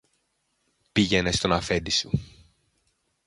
Πήγαινε 0.91 1.31
στον 1.31 1.51
αφέντη 1.53 1.89
σου 1.91 2.09